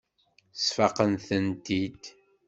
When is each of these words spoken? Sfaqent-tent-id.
Sfaqent-tent-id. 0.63 2.03